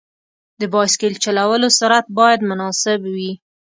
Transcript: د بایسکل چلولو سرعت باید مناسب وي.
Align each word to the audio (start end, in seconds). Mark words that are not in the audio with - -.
د 0.59 0.61
بایسکل 0.73 1.13
چلولو 1.23 1.67
سرعت 1.79 2.05
باید 2.19 2.39
مناسب 2.49 2.99
وي. 3.15 3.31